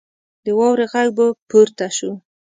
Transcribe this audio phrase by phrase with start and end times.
[0.45, 2.11] د واورې غږ به پورته شو.